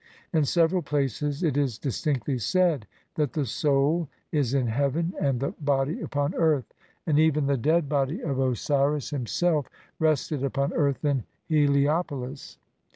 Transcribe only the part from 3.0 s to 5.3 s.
that the "soul is in heaven,